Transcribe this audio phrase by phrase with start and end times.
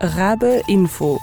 [0.00, 1.20] Rabe Info.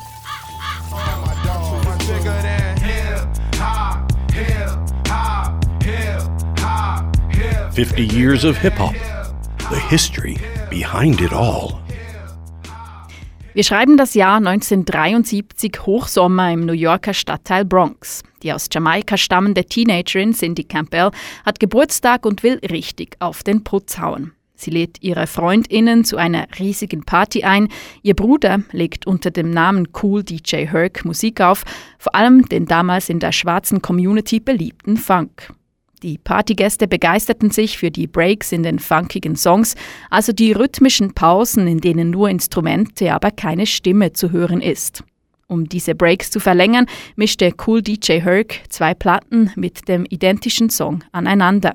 [7.71, 8.93] Fifty years of hip hop.
[9.69, 10.37] The history
[10.69, 11.79] behind it all.
[13.53, 18.23] Wir schreiben das Jahr 1973 Hochsommer im New Yorker Stadtteil Bronx.
[18.43, 21.11] Die aus Jamaika stammende Teenagerin Cindy Campbell
[21.45, 24.34] hat Geburtstag und will richtig auf den Putz hauen.
[24.55, 27.67] Sie lädt ihre Freundinnen zu einer riesigen Party ein.
[28.01, 31.63] Ihr Bruder legt unter dem Namen Cool DJ Herc Musik auf,
[31.99, 35.53] vor allem den damals in der schwarzen Community beliebten Funk.
[36.03, 39.75] Die Partygäste begeisterten sich für die Breaks in den funkigen Songs,
[40.09, 45.03] also die rhythmischen Pausen, in denen nur Instrumente, aber keine Stimme zu hören ist.
[45.47, 51.03] Um diese Breaks zu verlängern, mischte Cool DJ Herc zwei Platten mit dem identischen Song
[51.11, 51.73] aneinander.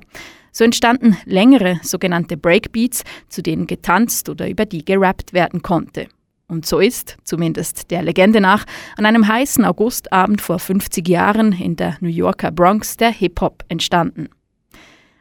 [0.51, 6.07] So entstanden längere sogenannte Breakbeats, zu denen getanzt oder über die gerappt werden konnte.
[6.47, 8.65] Und so ist, zumindest der Legende nach,
[8.97, 14.27] an einem heißen Augustabend vor 50 Jahren in der New Yorker Bronx der Hip-Hop entstanden.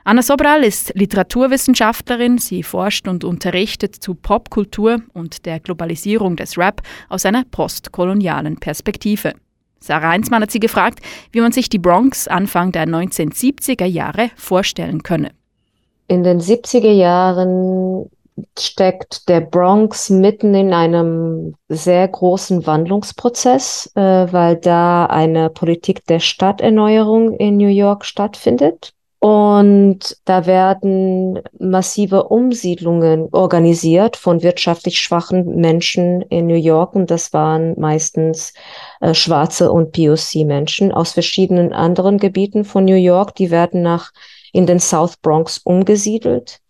[0.02, 2.38] Anna Sobral ist Literaturwissenschaftlerin.
[2.38, 9.34] Sie forscht und unterrichtet zu Popkultur und der Globalisierung des Rap aus einer postkolonialen Perspektive.
[9.82, 11.00] Sarah Heinzmann hat sie gefragt,
[11.32, 15.30] wie man sich die Bronx Anfang der 1970er Jahre vorstellen könne.
[16.06, 18.10] In den 70er Jahren
[18.58, 26.20] steckt der Bronx mitten in einem sehr großen Wandlungsprozess, äh, weil da eine Politik der
[26.20, 28.92] Stadterneuerung in New York stattfindet.
[29.20, 36.94] Und da werden massive Umsiedlungen organisiert von wirtschaftlich schwachen Menschen in New York.
[36.94, 38.54] Und das waren meistens
[39.02, 43.34] äh, schwarze und POC-Menschen aus verschiedenen anderen Gebieten von New York.
[43.34, 44.10] Die werden nach
[44.54, 46.60] in den South Bronx umgesiedelt.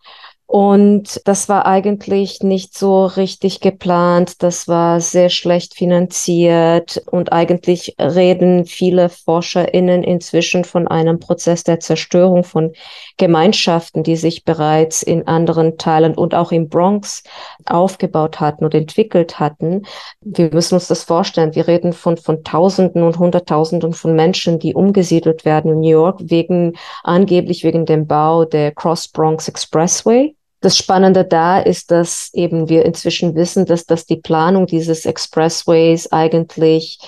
[0.52, 4.42] Und das war eigentlich nicht so richtig geplant.
[4.42, 7.00] Das war sehr schlecht finanziert.
[7.08, 12.72] Und eigentlich reden viele ForscherInnen inzwischen von einem Prozess der Zerstörung von
[13.16, 17.22] Gemeinschaften, die sich bereits in anderen Teilen und auch im Bronx
[17.66, 19.86] aufgebaut hatten und entwickelt hatten.
[20.20, 21.54] Wir müssen uns das vorstellen.
[21.54, 26.18] Wir reden von, von Tausenden und Hunderttausenden von Menschen, die umgesiedelt werden in New York
[26.24, 26.72] wegen,
[27.04, 30.34] angeblich wegen dem Bau der Cross Bronx Expressway.
[30.60, 36.12] Das Spannende da ist, dass eben wir inzwischen wissen, dass, dass die Planung dieses Expressways
[36.12, 36.98] eigentlich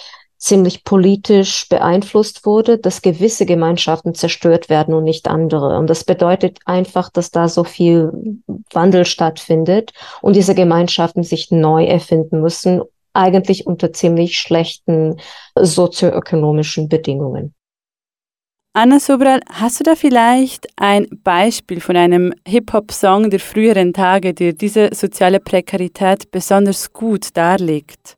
[0.42, 5.78] ziemlich politisch beeinflusst wurde, dass gewisse Gemeinschaften zerstört werden und nicht andere.
[5.78, 8.10] Und das bedeutet einfach, dass da so viel
[8.72, 15.20] Wandel stattfindet und diese Gemeinschaften sich neu erfinden müssen, eigentlich unter ziemlich schlechten
[15.54, 17.54] sozioökonomischen Bedingungen.
[18.74, 24.54] Anna Sobral, hast du da vielleicht ein Beispiel von einem Hip-Hop-Song der früheren Tage, der
[24.54, 28.16] diese soziale Prekarität besonders gut darlegt?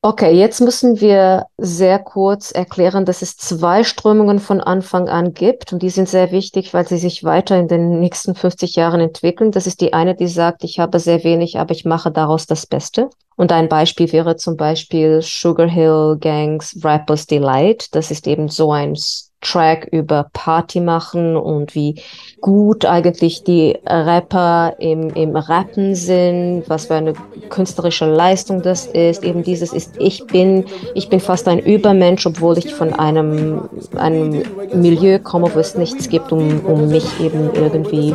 [0.00, 5.72] Okay, jetzt müssen wir sehr kurz erklären, dass es zwei Strömungen von Anfang an gibt
[5.72, 9.50] und die sind sehr wichtig, weil sie sich weiter in den nächsten 50 Jahren entwickeln.
[9.50, 12.64] Das ist die eine, die sagt, ich habe sehr wenig, aber ich mache daraus das
[12.64, 13.10] Beste.
[13.34, 17.92] Und ein Beispiel wäre zum Beispiel Sugar Hill Gangs Rappers Delight.
[17.94, 18.94] Das ist eben so ein
[19.40, 22.02] Track über Party machen und wie
[22.40, 27.14] gut eigentlich die Rapper im, im Rappen sind, was für eine
[27.48, 29.24] künstlerische Leistung das ist.
[29.24, 34.42] Eben dieses ist, ich bin, ich bin fast ein Übermensch, obwohl ich von einem, einem
[34.74, 38.14] Milieu komme, wo es nichts gibt, um, um mich eben irgendwie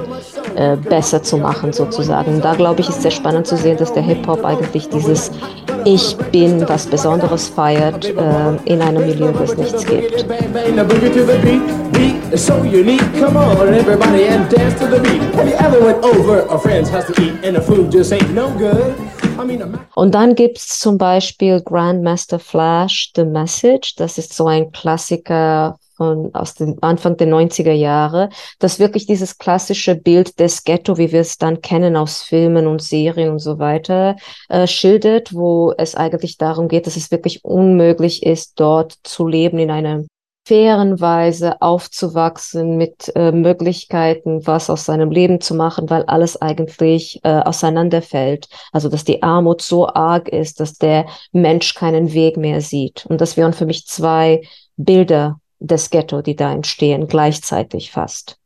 [0.56, 2.42] äh, besser zu machen sozusagen.
[2.42, 5.32] Da glaube ich, ist sehr spannend zu sehen, dass der Hip-Hop eigentlich dieses
[5.84, 8.12] Ich bin was Besonderes feiert äh,
[8.66, 10.26] in einem Milieu, wo es nichts gibt.
[19.96, 23.96] Und dann gibt es zum Beispiel Grandmaster Flash, The Message.
[23.98, 28.30] Das ist so ein Klassiker von, aus dem Anfang der 90er Jahre,
[28.60, 32.82] das wirklich dieses klassische Bild des Ghetto, wie wir es dann kennen aus Filmen und
[32.82, 34.16] Serien und so weiter,
[34.50, 39.60] äh, schildert, wo es eigentlich darum geht, dass es wirklich unmöglich ist, dort zu leben
[39.60, 40.04] in einer
[40.48, 47.20] fairen Weise aufzuwachsen, mit äh, Möglichkeiten, was aus seinem Leben zu machen, weil alles eigentlich
[47.24, 48.48] äh, auseinanderfällt.
[48.72, 53.06] Also dass die Armut so arg ist, dass der Mensch keinen Weg mehr sieht.
[53.08, 54.42] Und das wären für mich zwei
[54.78, 58.40] Bilder des Ghetto, die da entstehen, gleichzeitig fast.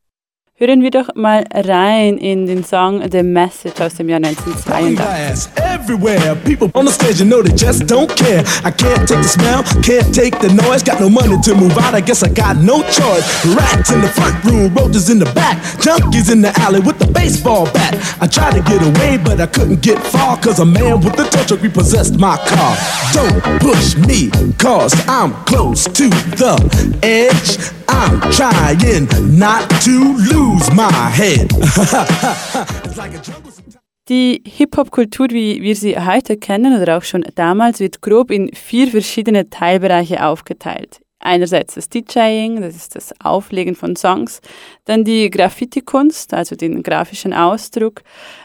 [0.62, 5.48] Hören wir doch mal rein in den Song The Message aus dem Jahr 1982.
[5.56, 8.44] Everywhere, people on the stage, you know they just don't care.
[8.66, 10.84] I can't take the smell, can't take the noise.
[10.84, 13.24] Got no money to move out, I guess I got no choice.
[13.56, 17.08] Rats in the front room, roaches in the back, junkies in the alley with the
[17.08, 17.96] baseball bat.
[18.20, 21.44] I tried to get away, but I couldn't get far, cause a man with tow
[21.46, 22.76] truck repossessed my car.
[23.14, 27.79] Don't push me, cause I'm close to the edge.
[27.92, 29.08] I'm trying
[29.38, 31.50] not to lose my head.
[34.10, 38.88] Die Hip-Hop-Kultur, wie wir sie heute kennen oder auch schon damals, wird grob in vier
[38.88, 41.00] verschiedene Teilbereiche aufgeteilt.
[41.22, 44.40] Einerseits das DJing, das ist das Auflegen von Songs,
[44.86, 48.04] dann die Graffiti-Kunst, also den grafischen Ausdruck,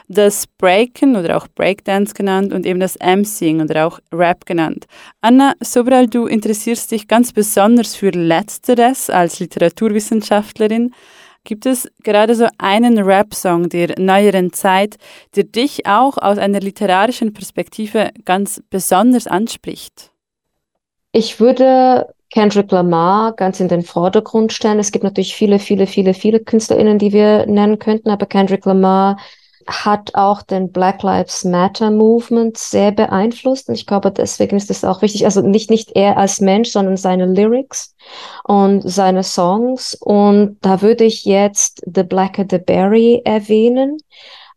[0.09, 4.87] das Breaken oder auch Breakdance genannt und eben das MCing oder auch Rap genannt.
[5.21, 10.93] Anna Sobral, du interessierst dich ganz besonders für Letzteres als Literaturwissenschaftlerin.
[11.45, 14.97] Gibt es gerade so einen Rap-Song der neueren Zeit,
[15.35, 20.11] der dich auch aus einer literarischen Perspektive ganz besonders anspricht?
[21.11, 24.79] Ich würde Kendrick Lamar ganz in den Vordergrund stellen.
[24.79, 29.17] Es gibt natürlich viele, viele, viele, viele KünstlerInnen, die wir nennen könnten, aber Kendrick Lamar
[29.67, 33.67] hat auch den Black Lives Matter Movement sehr beeinflusst.
[33.67, 36.97] Und ich glaube, deswegen ist es auch wichtig, also nicht, nicht er als Mensch, sondern
[36.97, 37.95] seine Lyrics
[38.43, 39.95] und seine Songs.
[39.99, 43.97] Und da würde ich jetzt The Blacker the Berry erwähnen.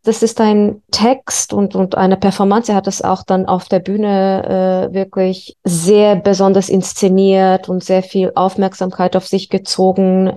[0.04, 2.72] Das ist ein Text und, und eine Performance.
[2.72, 8.02] Er hat das auch dann auf der Bühne äh, wirklich sehr besonders inszeniert und sehr
[8.02, 10.32] viel Aufmerksamkeit auf sich gezogen,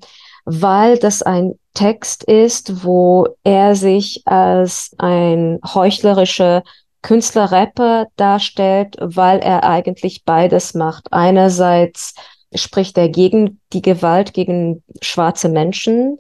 [0.46, 6.64] weil das ein Text ist, wo er sich als ein heuchlerischer
[7.02, 11.08] Künstler-Rapper darstellt, weil er eigentlich beides macht.
[11.12, 12.14] Einerseits
[12.54, 16.18] spricht er gegen die Gewalt gegen schwarze Menschen,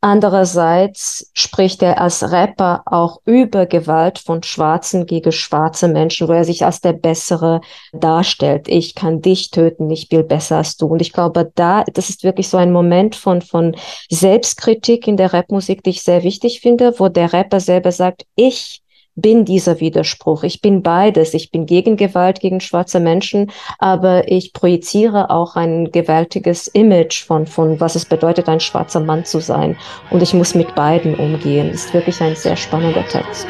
[0.00, 6.44] Andererseits spricht er als Rapper auch über Gewalt von Schwarzen gegen schwarze Menschen, wo er
[6.44, 7.60] sich als der Bessere
[7.92, 8.68] darstellt.
[8.68, 10.86] Ich kann dich töten, ich bin besser als du.
[10.86, 13.74] Und ich glaube, da, das ist wirklich so ein Moment von, von
[14.08, 18.84] Selbstkritik in der Rapmusik, die ich sehr wichtig finde, wo der Rapper selber sagt, ich
[19.20, 20.42] bin dieser Widerspruch.
[20.42, 21.34] Ich bin beides.
[21.34, 27.46] Ich bin gegen Gewalt gegen schwarze Menschen, aber ich projiziere auch ein gewaltiges Image von,
[27.46, 29.76] von was es bedeutet, ein schwarzer Mann zu sein.
[30.10, 31.68] Und ich muss mit beiden umgehen.
[31.72, 33.46] Das ist wirklich ein sehr spannender Text.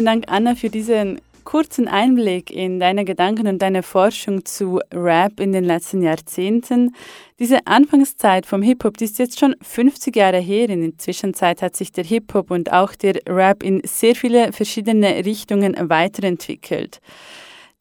[0.00, 5.38] Vielen Dank, Anna, für diesen kurzen Einblick in deine Gedanken und deine Forschung zu Rap
[5.40, 6.94] in den letzten Jahrzehnten.
[7.38, 10.70] Diese Anfangszeit vom Hip-Hop, ist jetzt schon 50 Jahre her.
[10.70, 15.22] In der Zwischenzeit hat sich der Hip-Hop und auch der Rap in sehr viele verschiedene
[15.26, 17.02] Richtungen weiterentwickelt.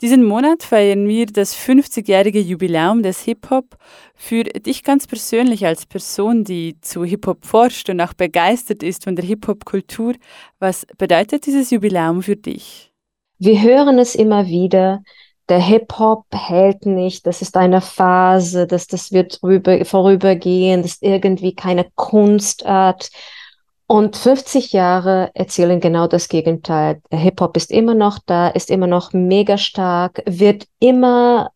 [0.01, 3.75] Diesen Monat feiern wir das 50-jährige Jubiläum des Hip-Hop.
[4.15, 9.17] Für dich ganz persönlich als Person, die zu Hip-Hop forscht und auch begeistert ist von
[9.17, 10.13] der Hip-Hop-Kultur,
[10.57, 12.93] was bedeutet dieses Jubiläum für dich?
[13.39, 15.03] Wir hören es immer wieder.
[15.49, 21.03] Der Hip-Hop hält nicht, das ist eine Phase, das, das wird rüber, vorübergehen, das ist
[21.03, 23.09] irgendwie keine Kunstart.
[23.91, 27.01] Und 50 Jahre erzählen genau das Gegenteil.
[27.09, 31.49] Hip-Hop ist immer noch da, ist immer noch mega stark, wird immer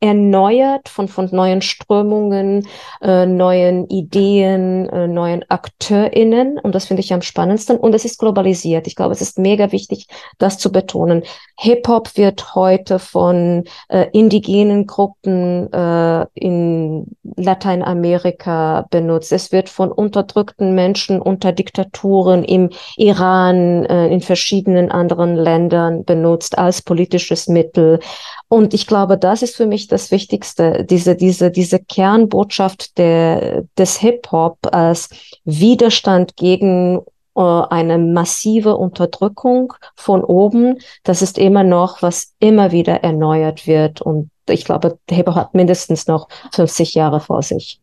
[0.00, 2.66] erneuert von, von neuen Strömungen,
[3.00, 6.58] äh, neuen Ideen, äh, neuen AkteurInnen.
[6.58, 7.78] Und das finde ich am spannendsten.
[7.78, 8.86] Und es ist globalisiert.
[8.86, 10.06] Ich glaube, es ist mega wichtig,
[10.38, 11.22] das zu betonen.
[11.58, 19.32] Hip-Hop wird heute von äh, indigenen Gruppen äh, in Lateinamerika benutzt.
[19.32, 26.58] Es wird von unterdrückten Menschen unter Diktaturen im Iran, äh, in verschiedenen anderen Ländern benutzt
[26.58, 28.00] als politisches Mittel.
[28.48, 33.98] Und ich glaube, das ist für mich das Wichtigste, diese, diese, diese Kernbotschaft der, des
[33.98, 35.10] Hip-Hop als
[35.44, 37.00] Widerstand gegen
[37.34, 40.78] äh, eine massive Unterdrückung von oben.
[41.02, 44.00] Das ist immer noch, was immer wieder erneuert wird.
[44.00, 47.80] Und ich glaube, Hip-Hop hat mindestens noch 50 Jahre vor sich.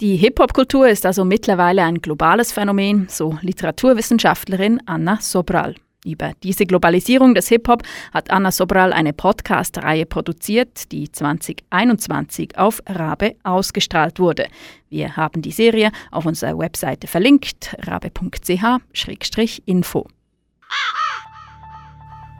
[0.00, 5.74] Die Hip-Hop-Kultur ist also mittlerweile ein globales Phänomen, so Literaturwissenschaftlerin Anna Sobral.
[6.04, 13.36] Über diese Globalisierung des Hip-Hop hat Anna Sobral eine Podcast-Reihe produziert, die 2021 auf Rabe
[13.42, 14.48] ausgestrahlt wurde.
[14.88, 18.16] Wir haben die Serie auf unserer Webseite verlinkt, rabe.ch-info.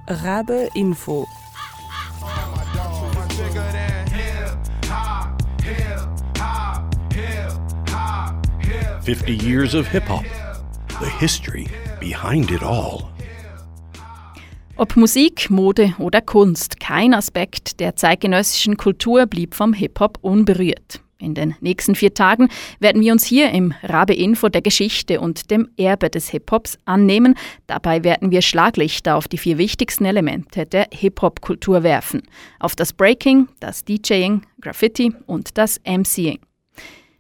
[0.08, 1.26] Rabe Info
[9.02, 10.24] Fifty years of hip hop.
[11.00, 11.66] The history
[12.00, 13.10] behind it all.
[14.80, 21.02] Ob Musik, Mode oder Kunst, kein Aspekt der zeitgenössischen Kultur blieb vom Hip-Hop unberührt.
[21.18, 25.50] In den nächsten vier Tagen werden wir uns hier im Rabe Info der Geschichte und
[25.50, 27.34] dem Erbe des Hip-Hops annehmen.
[27.66, 32.22] Dabei werden wir Schlaglichter auf die vier wichtigsten Elemente der Hip-Hop-Kultur werfen.
[32.58, 36.38] Auf das Breaking, das DJing, Graffiti und das MCing.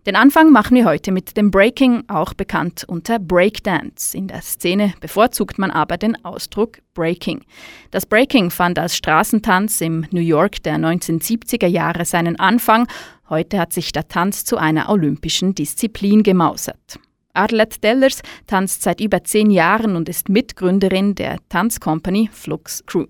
[0.06, 4.16] Den Anfang machen wir heute mit dem Breaking, auch bekannt unter Breakdance.
[4.16, 7.42] In der Szene bevorzugt man aber den Ausdruck Breaking.
[7.90, 12.88] Das Breaking fand als Straßentanz im New York der 1970er Jahre seinen Anfang.
[13.28, 16.98] Heute hat sich der Tanz zu einer olympischen Disziplin gemausert.
[17.34, 23.04] Arlette Dellers tanzt seit über zehn Jahren und ist Mitgründerin der Tanzcompany Flux Crew.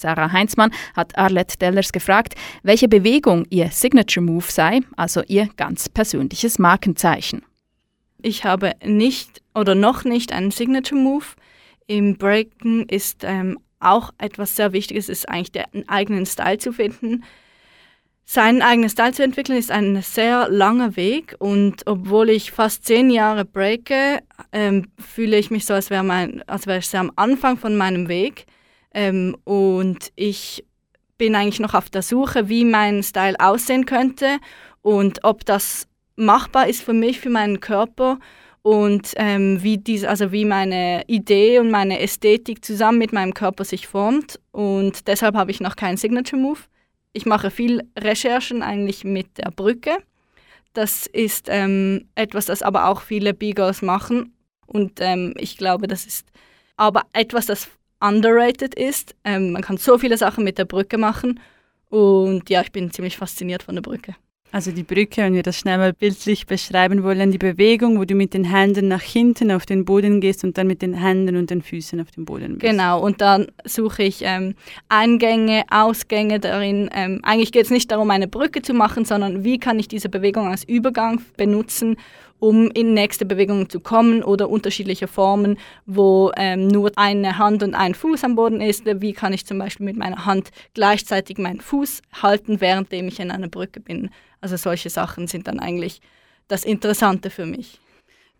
[0.00, 5.88] Sarah Heinzmann hat Arlette Dellers gefragt, welche Bewegung ihr Signature Move sei, also ihr ganz
[5.88, 7.42] persönliches Markenzeichen.
[8.22, 11.26] Ich habe nicht oder noch nicht einen Signature Move.
[11.86, 17.24] Im Breaken ist ähm, auch etwas sehr Wichtiges, ist eigentlich einen eigenen Style zu finden.
[18.28, 23.08] Seinen eigenen Style zu entwickeln ist ein sehr langer Weg und obwohl ich fast zehn
[23.08, 27.76] Jahre breake, ähm, fühle ich mich so, als wäre wär ich sehr am Anfang von
[27.76, 28.46] meinem Weg.
[28.96, 30.64] Ähm, und ich
[31.18, 34.38] bin eigentlich noch auf der Suche, wie mein Style aussehen könnte
[34.80, 35.86] und ob das
[36.16, 38.18] machbar ist für mich, für meinen Körper
[38.62, 43.64] und ähm, wie, dies, also wie meine Idee und meine Ästhetik zusammen mit meinem Körper
[43.64, 44.40] sich formt.
[44.50, 46.60] Und deshalb habe ich noch keinen Signature Move.
[47.12, 49.98] Ich mache viel Recherchen eigentlich mit der Brücke.
[50.72, 54.34] Das ist ähm, etwas, das aber auch viele B-Girls machen.
[54.66, 56.26] Und ähm, ich glaube, das ist
[56.76, 57.68] aber etwas, das
[58.00, 59.14] underrated ist.
[59.24, 61.40] Ähm, man kann so viele Sachen mit der Brücke machen
[61.88, 64.14] und ja, ich bin ziemlich fasziniert von der Brücke.
[64.52, 68.14] Also die Brücke, wenn wir das schnell mal bildlich beschreiben wollen, die Bewegung, wo du
[68.14, 71.50] mit den Händen nach hinten auf den Boden gehst und dann mit den Händen und
[71.50, 72.60] den Füßen auf den Boden bist.
[72.60, 74.54] Genau, und dann suche ich ähm,
[74.88, 76.88] Eingänge, Ausgänge darin.
[76.94, 80.08] Ähm, eigentlich geht es nicht darum, eine Brücke zu machen, sondern wie kann ich diese
[80.08, 81.96] Bewegung als Übergang benutzen,
[82.38, 87.74] um in nächste Bewegungen zu kommen oder unterschiedliche Formen, wo ähm, nur eine Hand und
[87.74, 88.84] ein Fuß am Boden ist.
[88.86, 93.30] Wie kann ich zum Beispiel mit meiner Hand gleichzeitig meinen Fuß halten, währenddem ich in
[93.30, 94.10] einer Brücke bin.
[94.40, 96.00] Also solche Sachen sind dann eigentlich
[96.48, 97.80] das Interessante für mich.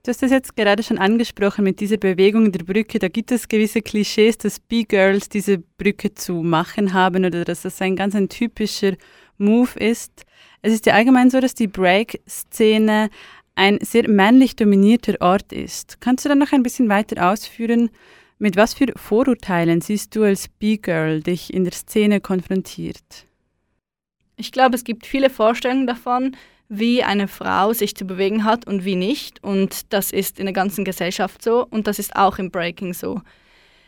[0.07, 3.00] Du hast das jetzt gerade schon angesprochen mit dieser Bewegung der Brücke.
[3.00, 7.83] Da gibt es gewisse Klischees, dass B-Girls diese Brücke zu machen haben oder dass das
[7.83, 8.93] ein ganz ein typischer
[9.37, 10.25] Move ist.
[10.62, 13.11] Es ist ja allgemein so, dass die Break-Szene
[13.57, 16.01] ein sehr männlich dominierter Ort ist.
[16.01, 17.91] Kannst du dann noch ein bisschen weiter ausführen,
[18.39, 23.27] mit was für Vorurteilen siehst du als B-Girl dich in der Szene konfrontiert?
[24.37, 26.37] Ich glaube, es gibt viele Vorstellungen davon,
[26.69, 29.43] wie eine Frau sich zu bewegen hat und wie nicht.
[29.43, 33.23] Und das ist in der ganzen Gesellschaft so und das ist auch im Breaking so.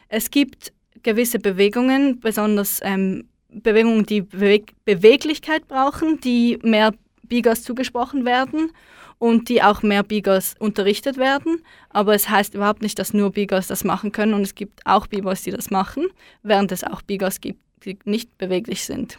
[0.09, 0.73] Es gibt
[1.03, 6.95] gewisse Bewegungen, besonders ähm, Bewegungen, die Beweg Beweglichkeit brauchen, die mehr
[7.25, 8.71] Bigas zugesprochen werden
[9.19, 11.63] und die auch mehr B-Girls unterrichtet werden.
[11.91, 15.07] Aber es heißt überhaupt nicht, dass nur B-Girls das machen können und es gibt auch
[15.07, 16.07] B-Boys, die das machen,
[16.43, 19.19] während es auch B-Girls gibt, die nicht beweglich sind.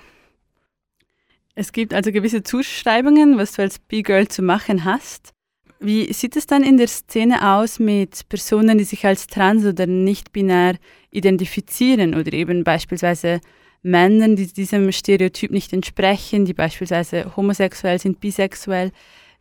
[1.56, 5.34] Es gibt also gewisse Zuschreibungen, was du als B-Girl zu machen hast.
[5.82, 9.88] Wie sieht es dann in der Szene aus mit Personen, die sich als trans oder
[9.88, 10.78] nicht binär
[11.12, 13.40] identifizieren oder eben beispielsweise
[13.82, 18.92] Männern, die diesem Stereotyp nicht entsprechen, die beispielsweise homosexuell sind, bisexuell?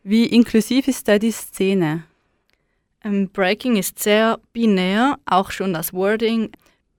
[0.03, 2.03] Wie inklusiv ist da die Szene?
[3.03, 6.51] Ähm, Breaking ist sehr binär, auch schon das Wording.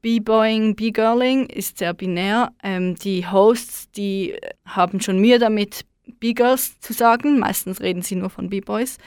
[0.02, 2.52] B-Boying, B-Girling ist sehr binär.
[2.62, 5.84] Ähm, die Hosts, die haben schon Mühe damit,
[6.20, 7.38] B-Girls zu sagen.
[7.38, 8.98] Meistens reden sie nur von B-Boys.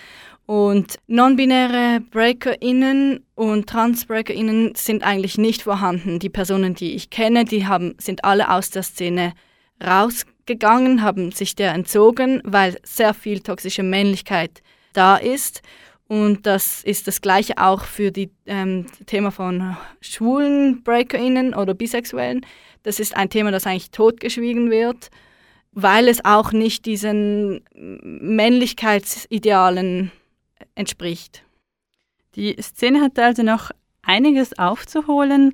[0.45, 6.19] Und non-binäre BreakerInnen und Trans-BreakerInnen sind eigentlich nicht vorhanden.
[6.19, 9.33] Die Personen, die ich kenne, die haben, sind alle aus der Szene
[9.81, 14.61] rausgekommen gegangen, haben sich der entzogen, weil sehr viel toxische Männlichkeit
[14.93, 15.61] da ist.
[16.07, 22.45] Und das ist das Gleiche auch für das ähm, Thema von schwulen BreakerInnen oder Bisexuellen.
[22.83, 25.09] Das ist ein Thema, das eigentlich totgeschwiegen wird,
[25.71, 30.11] weil es auch nicht diesen Männlichkeitsidealen
[30.75, 31.43] entspricht.
[32.35, 33.71] Die Szene hat also noch
[34.01, 35.53] einiges aufzuholen.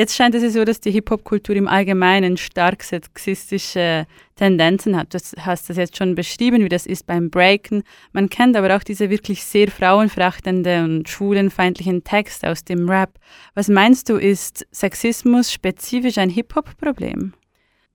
[0.00, 5.12] Jetzt scheint es so, dass die Hip-Hop-Kultur im Allgemeinen stark sexistische Tendenzen hat.
[5.12, 7.82] Du hast das jetzt schon beschrieben, wie das ist beim Breaken.
[8.12, 13.18] Man kennt aber auch diese wirklich sehr frauenverachtende und schwulenfeindlichen Text aus dem Rap.
[13.54, 17.34] Was meinst du, ist Sexismus spezifisch ein Hip-Hop-Problem?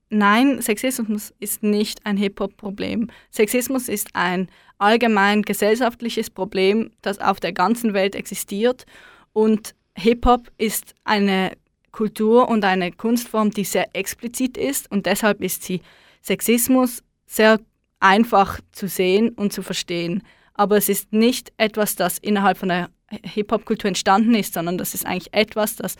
[0.08, 3.10] Nein, Sexismus ist nicht ein Hip-Hop-Problem.
[3.32, 4.48] Sexismus ist ein
[4.78, 8.86] allgemein gesellschaftliches Problem, das auf der ganzen Welt existiert.
[9.32, 11.50] Und Hip-Hop ist eine
[11.96, 15.80] Kultur und eine Kunstform, die sehr explizit ist und deshalb ist sie
[16.22, 17.58] Sexismus sehr
[18.00, 20.22] einfach zu sehen und zu verstehen.
[20.52, 25.06] Aber es ist nicht etwas, das innerhalb von der Hip-Hop-Kultur entstanden ist, sondern das ist
[25.06, 25.96] eigentlich etwas, das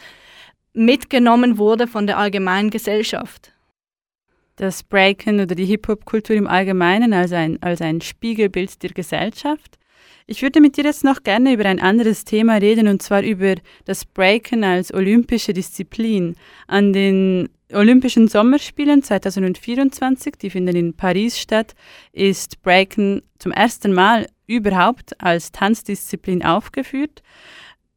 [0.75, 3.55] mitgenommen wurde von der allgemeinen Gesellschaft.
[4.57, 9.79] Das Breaken oder die Hip-Hop-Kultur im Allgemeinen als ein, als ein Spiegelbild der Gesellschaft
[10.27, 13.55] ich würde mit dir jetzt noch gerne über ein anderes Thema reden, und zwar über
[13.85, 16.35] das Breaken als olympische Disziplin.
[16.67, 21.75] An den Olympischen Sommerspielen 2024, die finden in Paris statt,
[22.13, 27.23] ist Breaken zum ersten Mal überhaupt als Tanzdisziplin aufgeführt.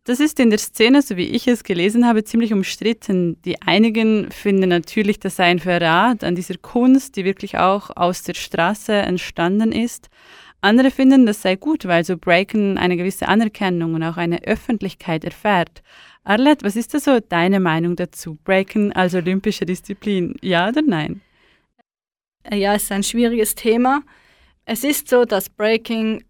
[0.05, 3.39] Das ist in der Szene, so wie ich es gelesen habe, ziemlich umstritten.
[3.43, 8.23] Die einigen finden natürlich, das sei ein Verrat an dieser Kunst, die wirklich auch aus
[8.23, 10.09] der Straße entstanden ist.
[10.61, 15.23] Andere finden, das sei gut, weil so Breaken eine gewisse Anerkennung und auch eine Öffentlichkeit
[15.23, 15.81] erfährt.
[16.23, 18.37] Arlette, was ist da so deine Meinung dazu?
[18.43, 21.21] Breaken als olympische Disziplin, ja oder nein?
[22.51, 24.01] Ja, es ist ein schwieriges Thema.
[24.65, 26.23] Es ist so, dass Breaking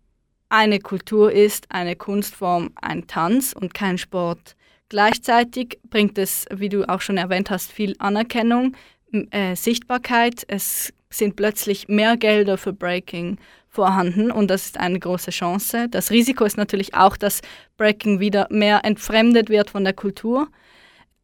[0.50, 4.56] eine Kultur ist, eine Kunstform, ein Tanz und kein Sport.
[4.90, 8.76] Gleichzeitig bringt es, wie du auch schon erwähnt hast, viel Anerkennung,
[9.12, 10.44] äh, Sichtbarkeit.
[10.48, 13.38] Es sind plötzlich mehr Gelder für Breaking
[13.80, 15.88] vorhanden und das ist eine große Chance.
[15.90, 17.40] Das Risiko ist natürlich auch, dass
[17.78, 20.50] Breaking wieder mehr entfremdet wird von der Kultur.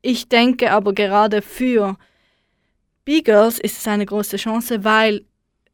[0.02, 1.98] Ich denke aber gerade für
[3.04, 5.26] B-Girls ist es eine große Chance, weil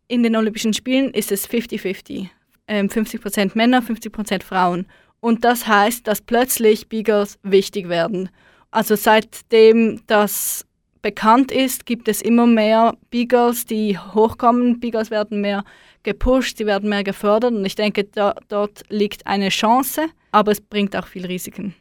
[0.07, 2.29] in den Olympischen Spielen ist es 50-50.
[2.67, 4.87] 50% ähm, Männer, 50% Frauen.
[5.19, 8.29] Und das heißt, dass plötzlich B-Girls wichtig werden.
[8.71, 10.65] Also seitdem das
[11.03, 14.79] bekannt ist, gibt es immer mehr B-Girls, die hochkommen.
[14.79, 15.63] B-Girls werden mehr
[16.03, 20.61] gepusht, sie werden mehr gefördert und ich denke, da, dort liegt eine Chance, aber es
[20.61, 21.75] bringt auch viel Risiken.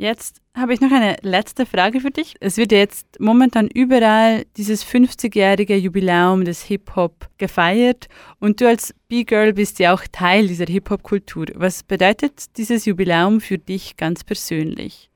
[0.00, 2.36] Jetzt habe ich noch eine letzte Frage für dich.
[2.38, 8.06] Es wird jetzt momentan überall dieses 50-jährige Jubiläum des Hip-Hop gefeiert
[8.38, 11.46] und du als B-Girl bist ja auch Teil dieser Hip-Hop-Kultur.
[11.56, 15.10] Was bedeutet dieses Jubiläum für dich ganz persönlich?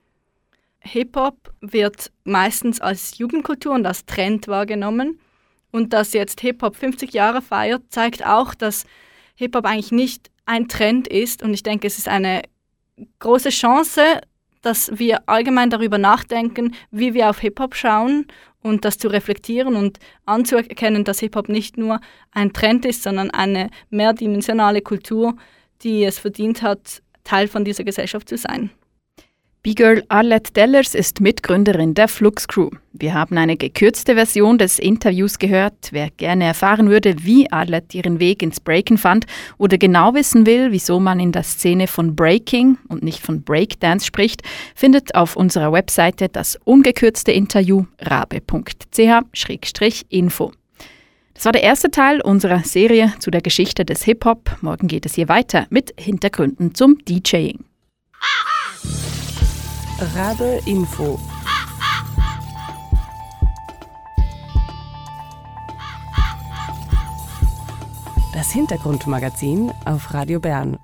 [0.81, 5.21] Hip-Hop wird meistens als Jugendkultur und als Trend wahrgenommen.
[5.73, 8.85] Und dass jetzt Hip-Hop 50 Jahre feiert, zeigt auch, dass
[9.35, 11.43] Hip-Hop eigentlich nicht ein Trend ist.
[11.43, 12.43] Und ich denke, es ist eine
[13.19, 14.21] große Chance,
[14.61, 18.27] dass wir allgemein darüber nachdenken, wie wir auf Hip-Hop schauen
[18.63, 23.71] und das zu reflektieren und anzuerkennen, dass Hip-Hop nicht nur ein Trend ist, sondern eine
[23.91, 25.37] mehrdimensionale Kultur,
[25.83, 28.71] die es verdient hat, Teil von dieser Gesellschaft zu sein.
[29.64, 32.70] B-Girl Arlette Dellers ist Mitgründerin der Flux Crew.
[32.94, 35.90] Wir haben eine gekürzte Version des Interviews gehört.
[35.92, 39.27] Wer gerne erfahren würde, wie Arlette ihren Weg ins Breaken fand
[39.59, 44.05] oder genau wissen will, wieso man in der Szene von Breaking und nicht von Breakdance
[44.05, 44.42] spricht,
[44.75, 48.42] findet auf unserer Webseite das ungekürzte Interview rabe.ch-info.
[51.35, 54.57] Das war der erste Teil unserer Serie zu der Geschichte des Hip-Hop.
[54.61, 57.64] Morgen geht es hier weiter mit Hintergründen zum DJing.
[60.03, 61.17] Rabe Info.
[68.35, 70.83] Das Hintergrundmagazin auf Radio Bern.